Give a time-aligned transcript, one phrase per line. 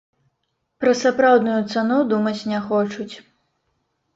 [0.83, 3.11] Пра сапраўдную цану думаць не хочуць.